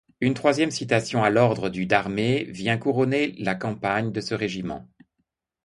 Une 0.19 0.33
troisième 0.33 0.71
citation 0.71 1.21
à 1.23 1.29
l'ordre 1.29 1.69
du 1.69 1.85
d'armée 1.85 2.45
vient 2.45 2.79
couronner 2.79 3.33
la 3.37 3.53
campagne 3.53 4.11
de 4.11 4.19
ce 4.19 4.33
régiment. 4.33 4.87